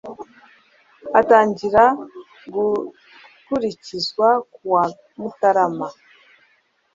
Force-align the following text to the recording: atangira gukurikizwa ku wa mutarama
atangira 1.19 1.83
gukurikizwa 2.53 4.27
ku 4.53 4.61
wa 4.73 4.83
mutarama 5.19 5.87